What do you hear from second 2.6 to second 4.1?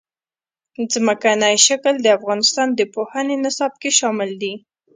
د پوهنې نصاب کې